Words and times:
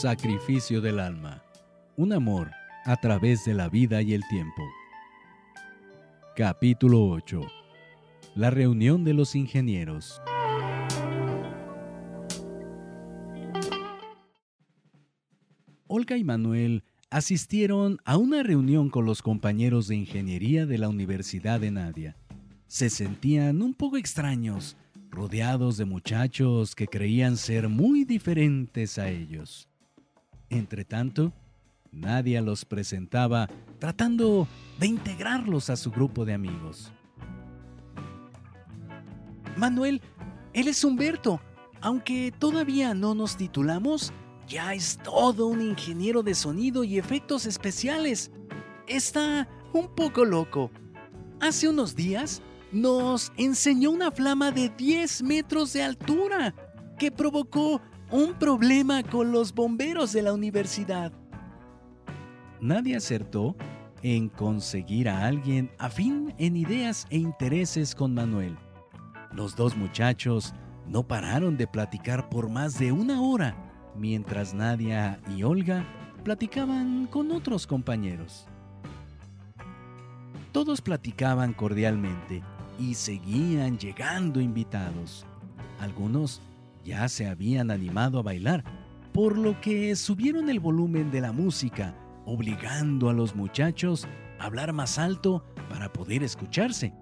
Sacrificio 0.00 0.80
del 0.80 1.00
alma. 1.00 1.42
Un 1.96 2.12
amor 2.12 2.52
a 2.84 2.94
través 2.94 3.44
de 3.44 3.52
la 3.52 3.68
vida 3.68 4.00
y 4.00 4.14
el 4.14 4.22
tiempo. 4.30 4.62
Capítulo 6.36 7.04
8. 7.08 7.40
La 8.36 8.50
reunión 8.50 9.02
de 9.02 9.12
los 9.12 9.34
ingenieros. 9.34 10.22
Olga 15.88 16.16
y 16.16 16.22
Manuel 16.22 16.84
asistieron 17.10 17.98
a 18.04 18.18
una 18.18 18.44
reunión 18.44 18.90
con 18.90 19.04
los 19.04 19.20
compañeros 19.20 19.88
de 19.88 19.96
ingeniería 19.96 20.64
de 20.64 20.78
la 20.78 20.88
Universidad 20.88 21.58
de 21.58 21.72
Nadia. 21.72 22.16
Se 22.68 22.88
sentían 22.88 23.62
un 23.62 23.74
poco 23.74 23.96
extraños, 23.96 24.76
rodeados 25.10 25.76
de 25.76 25.86
muchachos 25.86 26.76
que 26.76 26.86
creían 26.86 27.36
ser 27.36 27.68
muy 27.68 28.04
diferentes 28.04 28.96
a 29.00 29.08
ellos. 29.08 29.67
Entretanto, 30.50 31.32
Nadia 31.92 32.40
los 32.40 32.64
presentaba 32.64 33.48
tratando 33.78 34.46
de 34.78 34.86
integrarlos 34.86 35.70
a 35.70 35.76
su 35.76 35.90
grupo 35.90 36.24
de 36.24 36.34
amigos. 36.34 36.92
Manuel, 39.56 40.00
él 40.52 40.68
es 40.68 40.84
Humberto. 40.84 41.40
Aunque 41.80 42.32
todavía 42.36 42.92
no 42.94 43.14
nos 43.14 43.36
titulamos, 43.36 44.12
ya 44.48 44.74
es 44.74 44.98
todo 44.98 45.46
un 45.46 45.60
ingeniero 45.60 46.22
de 46.22 46.34
sonido 46.34 46.82
y 46.82 46.98
efectos 46.98 47.46
especiales. 47.46 48.32
Está 48.86 49.48
un 49.72 49.94
poco 49.94 50.24
loco. 50.24 50.70
Hace 51.40 51.68
unos 51.68 51.94
días 51.94 52.42
nos 52.72 53.32
enseñó 53.36 53.90
una 53.90 54.10
flama 54.10 54.50
de 54.50 54.70
10 54.70 55.22
metros 55.22 55.72
de 55.72 55.84
altura 55.84 56.54
que 56.98 57.12
provocó 57.12 57.80
un 58.10 58.34
problema 58.34 59.02
con 59.02 59.32
los 59.32 59.54
bomberos 59.54 60.12
de 60.12 60.22
la 60.22 60.32
universidad. 60.32 61.12
Nadie 62.60 62.96
acertó 62.96 63.54
en 64.02 64.28
conseguir 64.28 65.08
a 65.08 65.26
alguien 65.26 65.70
afín 65.78 66.34
en 66.38 66.56
ideas 66.56 67.06
e 67.10 67.18
intereses 67.18 67.94
con 67.94 68.14
Manuel. 68.14 68.56
Los 69.32 69.56
dos 69.56 69.76
muchachos 69.76 70.54
no 70.86 71.06
pararon 71.06 71.56
de 71.56 71.66
platicar 71.66 72.28
por 72.30 72.48
más 72.48 72.78
de 72.78 72.92
una 72.92 73.20
hora 73.20 73.56
mientras 73.94 74.54
Nadia 74.54 75.20
y 75.36 75.42
Olga 75.42 75.84
platicaban 76.24 77.06
con 77.06 77.30
otros 77.30 77.66
compañeros. 77.66 78.46
Todos 80.52 80.80
platicaban 80.80 81.52
cordialmente 81.52 82.42
y 82.78 82.94
seguían 82.94 83.78
llegando 83.78 84.40
invitados. 84.40 85.26
Algunos 85.80 86.40
ya 86.88 87.06
se 87.08 87.26
habían 87.26 87.70
animado 87.70 88.18
a 88.18 88.22
bailar, 88.22 88.64
por 89.12 89.36
lo 89.36 89.60
que 89.60 89.94
subieron 89.94 90.48
el 90.48 90.58
volumen 90.58 91.10
de 91.10 91.20
la 91.20 91.32
música, 91.32 91.94
obligando 92.24 93.10
a 93.10 93.12
los 93.12 93.36
muchachos 93.36 94.08
a 94.38 94.46
hablar 94.46 94.72
más 94.72 94.98
alto 94.98 95.44
para 95.68 95.92
poder 95.92 96.22
escucharse. 96.22 96.94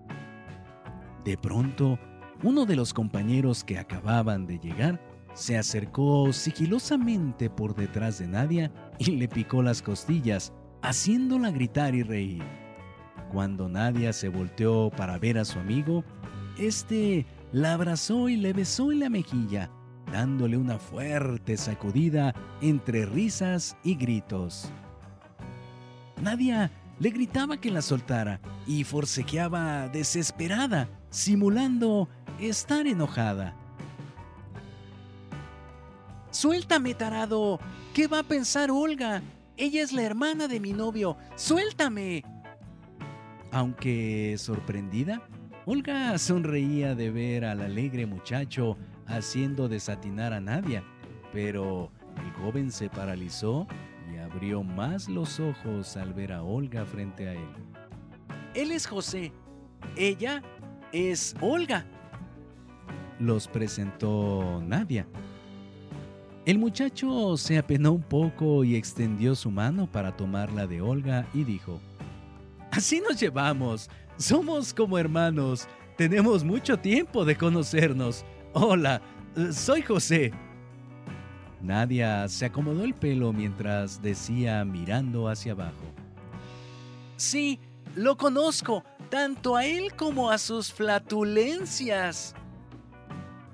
De 1.25 1.39
pronto, 1.39 2.01
uno 2.43 2.67
de 2.67 2.75
los 2.75 2.93
compañeros 2.93 3.63
que 3.63 3.79
acababan 3.79 4.47
de 4.47 4.59
llegar 4.59 5.01
se 5.35 5.57
acercó 5.57 6.33
sigilosamente 6.33 7.49
por 7.49 7.77
detrás 7.77 8.19
de 8.19 8.27
Nadia 8.27 8.73
y 8.99 9.13
le 9.13 9.29
picó 9.29 9.63
las 9.63 9.83
costillas, 9.83 10.53
haciéndola 10.83 11.51
gritar 11.53 11.95
y 11.95 12.03
reír. 12.03 12.43
Cuando 13.31 13.69
Nadia 13.69 14.13
se 14.13 14.29
volteó 14.29 14.91
para 14.91 15.19
ver 15.19 15.39
a 15.39 15.45
su 15.45 15.59
amigo, 15.61 16.05
este 16.59 17.27
la 17.53 17.75
abrazó 17.75 18.29
y 18.29 18.37
le 18.37 18.53
besó 18.53 18.93
en 18.93 19.01
la 19.01 19.11
mejilla, 19.11 19.71
dándole 20.13 20.57
una 20.57 20.79
fuerte 20.79 21.57
sacudida 21.57 22.35
entre 22.61 23.07
risas 23.07 23.77
y 23.83 23.95
gritos. 23.95 24.71
Nadia 26.21 26.71
le 26.99 27.11
gritaba 27.11 27.59
que 27.59 27.71
la 27.71 27.83
soltara 27.83 28.41
y 28.67 28.85
forcejeaba 28.85 29.89
desesperada, 29.89 30.89
simulando 31.11 32.09
estar 32.41 32.87
enojada. 32.87 33.55
Suéltame, 36.31 36.95
tarado. 36.95 37.59
¿Qué 37.95 38.07
va 38.09 38.21
a 38.21 38.23
pensar 38.23 38.71
Olga? 38.71 39.23
Ella 39.57 39.83
es 39.83 39.93
la 39.93 40.03
hermana 40.03 40.49
de 40.49 40.61
mi 40.61 40.73
novio. 40.73 41.17
Suéltame. 41.35 42.25
Aunque 43.53 44.37
sorprendida, 44.39 45.23
Olga 45.65 46.19
sonreía 46.19 46.95
de 46.95 47.11
ver 47.11 47.45
al 47.45 47.63
alegre 47.63 48.05
muchacho 48.07 48.77
haciendo 49.07 49.69
desatinar 49.69 50.33
a 50.33 50.41
Nadia, 50.41 50.83
pero 51.33 51.91
el 52.25 52.33
joven 52.33 52.71
se 52.71 52.89
paralizó 52.89 53.67
y 54.13 54.17
abrió 54.19 54.63
más 54.63 55.09
los 55.09 55.41
ojos 55.41 55.97
al 55.97 56.15
ver 56.15 56.33
a 56.33 56.43
Olga 56.43 56.85
frente 56.85 57.29
a 57.29 57.33
él. 57.35 57.49
Él 58.55 58.73
es 58.73 58.87
José, 58.87 59.33
ella 59.97 60.43
es 60.93 61.35
Olga. 61.41 61.85
Los 63.19 63.49
presentó 63.49 64.63
Nadia. 64.65 65.07
El 66.45 66.59
muchacho 66.59 67.37
se 67.37 67.59
apenó 67.59 67.93
un 67.93 68.03
poco 68.03 68.63
y 68.63 68.77
extendió 68.77 69.35
su 69.35 69.51
mano 69.51 69.91
para 69.91 70.17
tomarla 70.17 70.67
de 70.67 70.81
Olga 70.81 71.27
y 71.35 71.45
dijo, 71.45 71.81
Así 72.71 73.01
nos 73.01 73.19
llevamos, 73.19 73.91
somos 74.17 74.73
como 74.73 74.99
hermanos, 74.99 75.67
tenemos 75.97 76.45
mucho 76.45 76.79
tiempo 76.79 77.25
de 77.25 77.37
conocernos. 77.37 78.25
Hola, 78.59 79.03
soy 79.53 79.83
José. 79.83 80.33
Nadia 81.61 82.27
se 82.27 82.47
acomodó 82.47 82.85
el 82.85 82.95
pelo 82.95 83.35
mientras 83.35 84.01
decía 84.01 84.65
mirando 84.65 85.29
hacia 85.29 85.53
abajo. 85.53 85.85
Sí, 87.19 87.61
lo 87.95 88.17
conozco, 88.17 88.83
tanto 89.11 89.57
a 89.57 89.67
él 89.67 89.95
como 89.95 90.31
a 90.31 90.39
sus 90.39 90.73
flatulencias. 90.73 92.35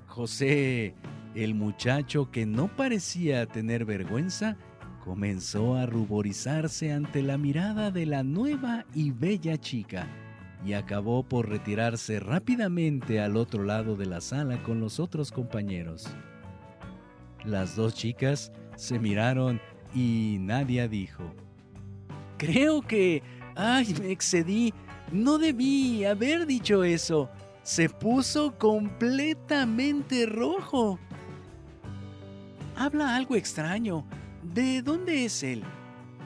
José 0.07 0.95
el 1.35 1.53
muchacho, 1.53 2.31
que 2.31 2.45
no 2.45 2.73
parecía 2.73 3.45
tener 3.45 3.83
vergüenza, 3.83 4.55
comenzó 5.03 5.75
a 5.75 5.85
ruborizarse 5.85 6.93
ante 6.93 7.23
la 7.23 7.37
mirada 7.37 7.91
de 7.91 8.05
la 8.05 8.23
nueva 8.23 8.85
y 8.95 9.11
bella 9.11 9.57
chica 9.57 10.07
y 10.65 10.73
acabó 10.73 11.23
por 11.23 11.49
retirarse 11.49 12.19
rápidamente 12.19 13.19
al 13.19 13.37
otro 13.37 13.63
lado 13.63 13.95
de 13.95 14.05
la 14.05 14.21
sala 14.21 14.61
con 14.63 14.79
los 14.79 14.99
otros 14.99 15.31
compañeros. 15.31 16.07
Las 17.43 17.75
dos 17.75 17.93
chicas 17.93 18.51
se 18.75 18.99
miraron 18.99 19.59
y 19.93 20.37
Nadia 20.39 20.87
dijo, 20.87 21.23
Creo 22.37 22.81
que... 22.81 23.21
¡Ay, 23.55 23.93
me 23.99 24.11
excedí! 24.11 24.73
No 25.11 25.37
debí 25.37 26.05
haber 26.05 26.47
dicho 26.47 26.83
eso. 26.83 27.29
Se 27.61 27.87
puso 27.87 28.57
completamente 28.57 30.25
rojo 30.25 30.99
habla 32.75 33.15
algo 33.15 33.35
extraño. 33.35 34.05
¿De 34.41 34.81
dónde 34.81 35.25
es 35.25 35.43
él? 35.43 35.63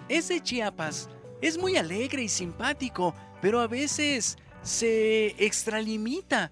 Es 0.09 0.29
de 0.29 0.41
Chiapas. 0.41 1.09
Es 1.41 1.57
muy 1.57 1.75
alegre 1.77 2.23
y 2.23 2.29
simpático, 2.29 3.13
pero 3.41 3.59
a 3.59 3.67
veces 3.67 4.37
se 4.61 5.27
extralimita. 5.43 6.51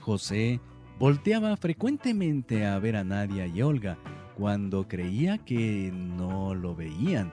José 0.00 0.60
volteaba 0.98 1.56
frecuentemente 1.56 2.66
a 2.66 2.78
ver 2.78 2.96
a 2.96 3.04
Nadia 3.04 3.46
y 3.46 3.62
Olga 3.62 3.98
cuando 4.36 4.88
creía 4.88 5.38
que 5.38 5.90
no 5.92 6.54
lo 6.54 6.74
veían, 6.74 7.32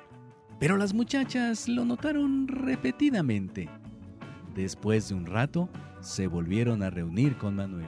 pero 0.59 0.77
las 0.77 0.93
muchachas 0.93 1.67
lo 1.67 1.85
notaron 1.85 2.47
repetidamente. 2.47 3.69
Después 4.55 5.09
de 5.09 5.15
un 5.15 5.25
rato, 5.25 5.69
se 6.01 6.27
volvieron 6.27 6.83
a 6.83 6.89
reunir 6.89 7.37
con 7.37 7.55
Manuel. 7.55 7.87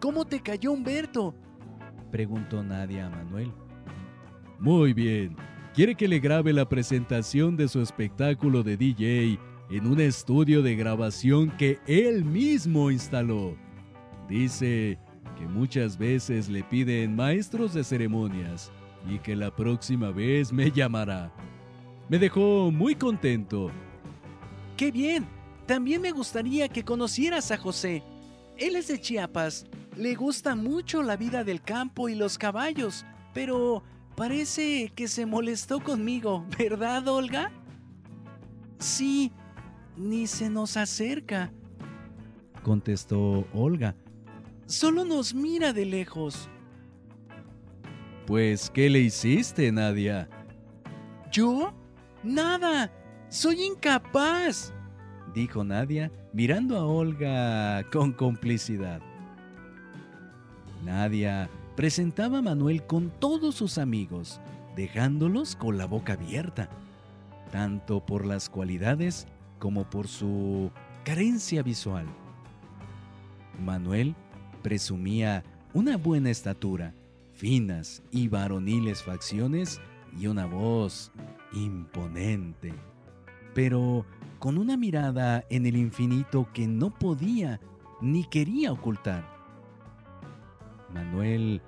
¿Cómo 0.00 0.26
te 0.26 0.40
cayó 0.40 0.72
Humberto? 0.72 1.34
Preguntó 2.10 2.62
Nadia 2.62 3.06
a 3.06 3.10
Manuel. 3.10 3.50
Muy 4.58 4.92
bien. 4.92 5.36
Quiere 5.74 5.96
que 5.96 6.06
le 6.06 6.20
grabe 6.20 6.52
la 6.52 6.68
presentación 6.68 7.56
de 7.56 7.66
su 7.66 7.80
espectáculo 7.80 8.62
de 8.62 8.76
DJ 8.76 9.38
en 9.70 9.86
un 9.86 10.00
estudio 10.00 10.62
de 10.62 10.76
grabación 10.76 11.50
que 11.56 11.80
él 11.86 12.24
mismo 12.24 12.90
instaló. 12.92 13.56
Dice 14.28 14.98
que 15.36 15.46
muchas 15.46 15.98
veces 15.98 16.48
le 16.48 16.62
piden 16.62 17.16
maestros 17.16 17.74
de 17.74 17.82
ceremonias 17.82 18.70
y 19.10 19.18
que 19.18 19.34
la 19.34 19.54
próxima 19.54 20.10
vez 20.10 20.52
me 20.52 20.70
llamará. 20.70 21.32
Me 22.08 22.20
dejó 22.20 22.70
muy 22.70 22.94
contento. 22.94 23.72
¡Qué 24.76 24.92
bien! 24.92 25.26
También 25.66 26.00
me 26.02 26.12
gustaría 26.12 26.68
que 26.68 26.84
conocieras 26.84 27.50
a 27.50 27.56
José. 27.56 28.04
Él 28.58 28.76
es 28.76 28.86
de 28.86 29.00
Chiapas 29.00 29.66
le 29.96 30.14
gusta 30.14 30.56
mucho 30.56 31.02
la 31.02 31.16
vida 31.16 31.44
del 31.44 31.62
campo 31.62 32.08
y 32.08 32.14
los 32.16 32.36
caballos, 32.36 33.04
pero 33.32 33.82
parece 34.16 34.92
que 34.94 35.08
se 35.08 35.26
molestó 35.26 35.80
conmigo, 35.80 36.46
¿verdad, 36.58 37.06
Olga? 37.08 37.52
Sí, 38.78 39.32
ni 39.96 40.26
se 40.26 40.50
nos 40.50 40.76
acerca, 40.76 41.52
contestó 42.62 43.46
Olga. 43.52 43.94
Solo 44.66 45.04
nos 45.04 45.34
mira 45.34 45.72
de 45.72 45.84
lejos. 45.84 46.48
Pues, 48.26 48.70
¿qué 48.70 48.88
le 48.88 49.00
hiciste, 49.00 49.70
Nadia? 49.70 50.28
¿Yo? 51.30 51.74
Nada. 52.22 52.90
Soy 53.28 53.62
incapaz, 53.62 54.72
dijo 55.34 55.64
Nadia, 55.64 56.10
mirando 56.32 56.76
a 56.76 56.86
Olga 56.86 57.84
con 57.90 58.12
complicidad. 58.12 59.02
Nadia 60.84 61.50
presentaba 61.76 62.38
a 62.38 62.42
Manuel 62.42 62.86
con 62.86 63.10
todos 63.10 63.54
sus 63.56 63.78
amigos, 63.78 64.40
dejándolos 64.76 65.56
con 65.56 65.78
la 65.78 65.86
boca 65.86 66.14
abierta, 66.14 66.68
tanto 67.50 68.04
por 68.04 68.24
las 68.24 68.48
cualidades 68.48 69.26
como 69.58 69.88
por 69.88 70.08
su 70.08 70.70
carencia 71.04 71.62
visual. 71.62 72.06
Manuel 73.64 74.14
presumía 74.62 75.44
una 75.72 75.96
buena 75.96 76.30
estatura, 76.30 76.94
finas 77.32 78.02
y 78.10 78.28
varoniles 78.28 79.02
facciones 79.02 79.80
y 80.18 80.28
una 80.28 80.46
voz 80.46 81.10
imponente, 81.52 82.72
pero 83.54 84.06
con 84.38 84.58
una 84.58 84.76
mirada 84.76 85.44
en 85.50 85.66
el 85.66 85.76
infinito 85.76 86.48
que 86.52 86.66
no 86.66 86.90
podía 86.94 87.60
ni 88.00 88.24
quería 88.24 88.72
ocultar. 88.72 89.33
Manuel 90.94 91.60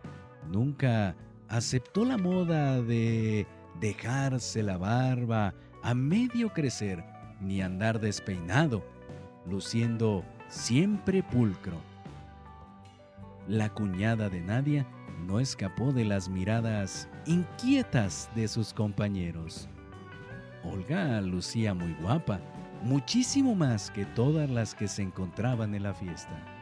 nunca 0.50 1.17
aceptó 1.49 2.05
la 2.05 2.17
moda 2.17 2.81
de 2.81 3.46
dejarse 3.81 4.62
la 4.62 4.78
barba 4.78 5.52
a 5.82 5.94
medio 5.94 6.52
crecer 6.52 7.05
ni 7.40 7.61
andar 7.61 8.00
despeinado, 8.00 8.84
luciendo 9.50 10.25
siempre 10.49 11.23
pulcro. 11.23 11.76
La 13.49 13.69
cuñada 13.69 14.31
de 14.31 14.40
Nadia 14.40 14.87
no 15.26 15.40
escapó 15.40 15.93
de 15.93 16.05
las 16.05 16.28
miradas 16.28 17.08
inquietas 17.26 18.31
de 18.34 18.49
sus 18.49 18.73
compañeros. 18.73 19.69
Olga 20.64 21.20
lucía 21.20 21.75
muy 21.75 21.94
guapa, 22.00 22.40
muchísimo 22.82 23.55
más 23.55 23.90
que 23.90 24.05
todas 24.05 24.49
las 24.50 24.75
que 24.75 24.88
se 24.88 25.02
encontraban 25.02 25.75
en 25.75 25.82
la 25.82 25.94
fiesta. 25.94 26.55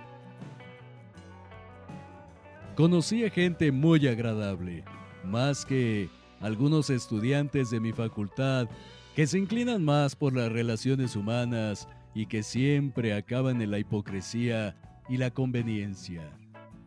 Conocí 2.77 3.25
a 3.25 3.31
gente 3.31 3.71
muy 3.71 4.05
agradable, 4.09 4.83
más 5.25 5.65
que 5.65 6.09
algunos 6.41 6.91
estudiantes 6.91 7.71
de 7.71 7.79
mi 7.79 7.93
facultad 7.93 8.69
que 9.15 9.29
se 9.29 9.39
inclinan 9.39 9.85
más 9.85 10.17
por 10.17 10.35
las 10.35 10.51
relaciones 10.51 11.15
humanas 11.15 11.87
y 12.17 12.27
que 12.27 12.43
siempre 12.43 13.15
acaban 13.15 13.63
en 13.63 13.71
la 13.71 13.79
hipocresía 13.79 14.75
y 15.09 15.19
la 15.19 15.31
conveniencia. 15.31 16.37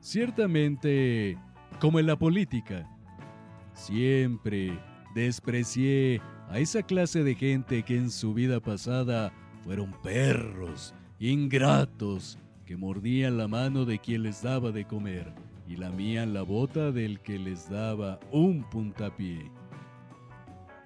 Ciertamente, 0.02 1.38
como 1.80 2.00
en 2.00 2.08
la 2.08 2.20
política, 2.20 2.86
siempre 3.74 4.78
desprecié 5.16 6.20
a 6.50 6.60
esa 6.60 6.84
clase 6.84 7.24
de 7.24 7.34
gente 7.34 7.84
que 7.84 7.96
en 7.96 8.12
su 8.12 8.34
vida 8.34 8.60
pasada 8.60 9.32
fueron 9.64 9.94
perros, 10.04 10.94
ingratos, 11.18 12.38
que 12.66 12.76
mordían 12.76 13.38
la 13.38 13.48
mano 13.48 13.86
de 13.86 14.00
quien 14.00 14.24
les 14.24 14.42
daba 14.42 14.74
de 14.74 14.84
comer 14.84 15.48
y 15.68 15.76
lamían 15.76 16.34
la 16.34 16.44
bota 16.44 16.92
del 16.92 17.20
que 17.20 17.38
les 17.38 17.70
daba 17.70 18.20
un 18.32 18.64
puntapié. 18.70 19.52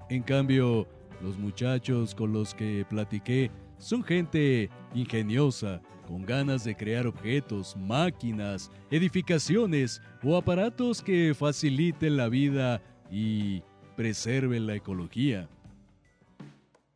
En 0.09 0.23
cambio, 0.23 0.87
los 1.21 1.37
muchachos 1.37 2.15
con 2.15 2.33
los 2.33 2.53
que 2.53 2.85
platiqué 2.89 3.51
son 3.77 4.03
gente 4.03 4.69
ingeniosa, 4.93 5.81
con 6.07 6.25
ganas 6.25 6.63
de 6.63 6.75
crear 6.75 7.07
objetos, 7.07 7.75
máquinas, 7.77 8.69
edificaciones 8.89 10.01
o 10.23 10.35
aparatos 10.35 11.01
que 11.01 11.33
faciliten 11.33 12.17
la 12.17 12.27
vida 12.27 12.81
y 13.09 13.63
preserven 13.95 14.67
la 14.67 14.75
ecología. 14.75 15.47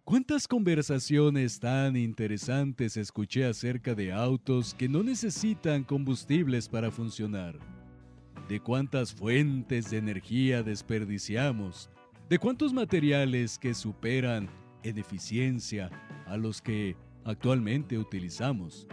¿Cuántas 0.03 0.47
conversaciones 0.47 1.59
tan 1.59 1.95
interesantes 1.95 2.95
escuché 2.95 3.45
acerca 3.45 3.95
de 3.95 4.11
autos 4.11 4.75
que 4.75 4.87
no 4.87 5.01
necesitan 5.01 5.83
combustibles 5.83 6.69
para 6.69 6.91
funcionar? 6.91 7.57
¿De 8.47 8.59
cuántas 8.59 9.11
fuentes 9.11 9.89
de 9.89 9.97
energía 9.97 10.61
desperdiciamos? 10.61 11.89
¿De 12.29 12.37
cuántos 12.37 12.73
materiales 12.73 13.57
que 13.57 13.73
superan 13.73 14.49
en 14.83 14.99
eficiencia 14.99 15.89
a 16.27 16.37
los 16.37 16.61
que 16.61 16.95
actualmente 17.23 17.97
utilizamos? 17.97 18.87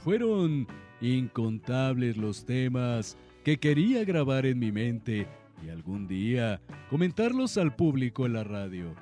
Fueron 0.00 0.66
incontables 1.00 2.16
los 2.16 2.44
temas 2.44 3.16
que 3.44 3.58
quería 3.58 4.04
grabar 4.04 4.44
en 4.44 4.58
mi 4.58 4.72
mente 4.72 5.28
y 5.64 5.68
algún 5.68 6.08
día 6.08 6.60
comentarlos 6.90 7.56
al 7.58 7.76
público 7.76 8.26
en 8.26 8.32
la 8.32 8.42
radio. 8.42 8.92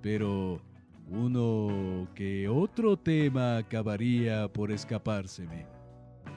Pero 0.00 0.62
uno 1.10 2.08
que 2.14 2.48
otro 2.48 2.96
tema 2.96 3.56
acabaría 3.56 4.46
por 4.46 4.70
escapárseme. 4.70 5.66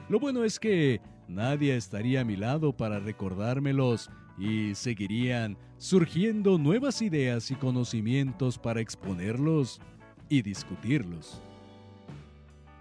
Lo 0.08 0.18
bueno 0.18 0.42
es 0.42 0.58
que 0.58 1.00
nadie 1.32 1.76
estaría 1.76 2.20
a 2.20 2.24
mi 2.24 2.36
lado 2.36 2.76
para 2.76 2.98
recordármelos 3.00 4.10
y 4.38 4.74
seguirían 4.74 5.56
surgiendo 5.78 6.58
nuevas 6.58 7.02
ideas 7.02 7.50
y 7.50 7.54
conocimientos 7.54 8.58
para 8.58 8.80
exponerlos 8.80 9.80
y 10.28 10.42
discutirlos. 10.42 11.42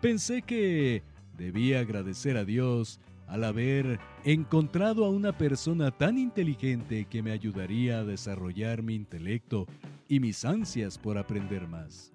Pensé 0.01 0.41
que 0.41 1.03
debía 1.37 1.79
agradecer 1.79 2.37
a 2.37 2.45
Dios 2.45 2.99
al 3.27 3.43
haber 3.43 3.99
encontrado 4.25 5.05
a 5.05 5.09
una 5.09 5.37
persona 5.37 5.91
tan 5.91 6.17
inteligente 6.17 7.05
que 7.05 7.23
me 7.23 7.31
ayudaría 7.31 7.99
a 7.99 8.03
desarrollar 8.03 8.83
mi 8.83 8.95
intelecto 8.95 9.67
y 10.07 10.19
mis 10.19 10.43
ansias 10.43 10.97
por 10.97 11.17
aprender 11.17 11.67
más. 11.67 12.11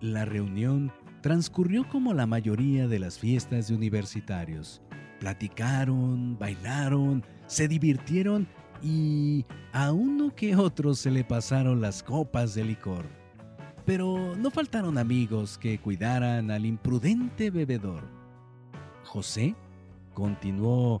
La 0.00 0.24
reunión 0.24 0.90
transcurrió 1.20 1.86
como 1.86 2.14
la 2.14 2.26
mayoría 2.26 2.88
de 2.88 2.98
las 2.98 3.18
fiestas 3.18 3.68
de 3.68 3.74
universitarios. 3.74 4.80
Platicaron, 5.18 6.38
bailaron, 6.38 7.22
se 7.46 7.68
divirtieron 7.68 8.48
y 8.82 9.44
a 9.74 9.92
uno 9.92 10.34
que 10.34 10.56
otro 10.56 10.94
se 10.94 11.10
le 11.10 11.22
pasaron 11.22 11.82
las 11.82 12.02
copas 12.02 12.54
de 12.54 12.64
licor. 12.64 13.04
Pero 13.84 14.34
no 14.36 14.50
faltaron 14.50 14.96
amigos 14.96 15.58
que 15.58 15.78
cuidaran 15.78 16.50
al 16.50 16.64
imprudente 16.64 17.50
bebedor. 17.50 18.08
José 19.04 19.54
continuó 20.14 21.00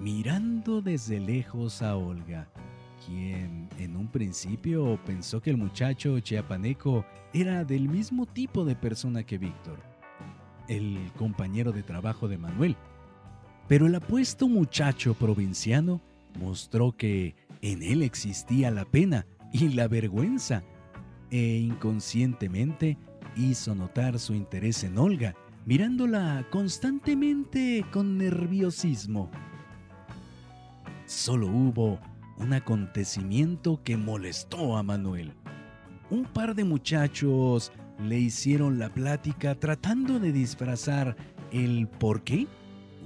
mirando 0.00 0.82
desde 0.82 1.20
lejos 1.20 1.82
a 1.82 1.96
Olga, 1.96 2.48
quien 3.04 3.68
en 3.78 3.96
un 3.96 4.08
principio 4.08 4.98
pensó 5.04 5.40
que 5.40 5.50
el 5.50 5.56
muchacho 5.56 6.18
chiapaneco 6.20 7.04
era 7.32 7.64
del 7.64 7.88
mismo 7.88 8.26
tipo 8.26 8.64
de 8.64 8.76
persona 8.76 9.22
que 9.22 9.38
Víctor, 9.38 9.78
el 10.68 11.10
compañero 11.16 11.72
de 11.72 11.82
trabajo 11.82 12.28
de 12.28 12.38
Manuel. 12.38 12.76
Pero 13.68 13.86
el 13.86 13.94
apuesto 13.94 14.48
muchacho 14.48 15.14
provinciano 15.14 16.00
mostró 16.38 16.92
que 16.96 17.34
en 17.62 17.82
él 17.82 18.02
existía 18.02 18.70
la 18.70 18.84
pena 18.84 19.26
y 19.52 19.68
la 19.68 19.88
vergüenza 19.88 20.62
e 21.30 21.58
inconscientemente 21.58 22.98
hizo 23.36 23.74
notar 23.74 24.18
su 24.18 24.34
interés 24.34 24.82
en 24.84 24.98
Olga, 24.98 25.34
mirándola 25.66 26.46
constantemente 26.50 27.84
con 27.92 28.18
nerviosismo. 28.18 29.30
Solo 31.06 31.48
hubo 31.48 31.98
un 32.40 32.54
acontecimiento 32.54 33.80
que 33.84 33.96
molestó 33.96 34.76
a 34.76 34.82
Manuel. 34.82 35.34
Un 36.10 36.24
par 36.24 36.54
de 36.54 36.64
muchachos 36.64 37.70
le 38.02 38.18
hicieron 38.18 38.78
la 38.78 38.88
plática 38.88 39.54
tratando 39.54 40.18
de 40.18 40.32
disfrazar 40.32 41.16
el 41.52 41.86
por 41.86 42.22
qué 42.22 42.46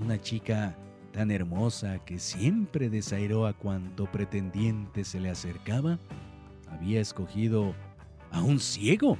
una 0.00 0.20
chica 0.20 0.76
tan 1.12 1.30
hermosa 1.30 1.98
que 2.04 2.18
siempre 2.18 2.88
desairó 2.88 3.46
a 3.46 3.52
cuanto 3.52 4.10
pretendiente 4.10 5.04
se 5.04 5.20
le 5.20 5.30
acercaba, 5.30 5.98
había 6.70 7.00
escogido 7.00 7.74
a 8.30 8.40
un 8.40 8.60
ciego 8.60 9.18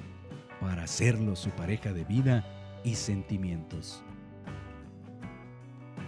para 0.61 0.85
hacerlo 0.85 1.37
su 1.37 1.51
pareja 1.51 1.93
de 1.93 2.05
vida 2.05 2.45
y 2.85 2.95
sentimientos. 2.95 4.03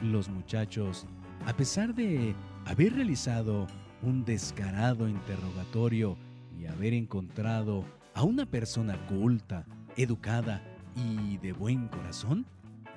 Los 0.03 0.29
muchachos, 0.29 1.07
a 1.45 1.57
pesar 1.57 1.95
de 1.95 2.35
haber 2.67 2.95
realizado 2.95 3.67
un 4.03 4.25
descarado 4.25 5.09
interrogatorio 5.09 6.17
y 6.59 6.67
haber 6.67 6.95
encontrado 6.95 7.85
a 8.15 8.23
una 8.23 8.47
persona 8.47 8.97
culta, 9.07 9.67
educada 9.97 10.63
y 10.95 11.37
de 11.39 11.53
buen 11.53 11.89
corazón, 11.89 12.47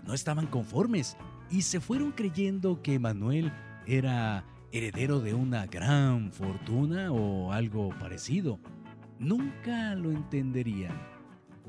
no 0.06 0.14
estaban 0.14 0.48
conformes 0.48 1.18
y 1.50 1.64
se 1.64 1.80
fueron 1.80 2.12
creyendo 2.12 2.82
que 2.82 3.00
Manuel 3.00 3.52
era 3.86 4.46
heredero 4.72 5.20
de 5.20 5.34
una 5.34 5.66
gran 5.66 6.32
fortuna 6.32 7.12
o 7.12 7.52
algo 7.52 7.90
parecido. 8.00 8.60
Nunca 9.18 9.96
lo 9.96 10.12
entenderían, 10.12 10.98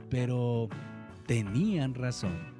pero 0.09 0.69
tenían 1.27 1.95
razón. 1.95 2.60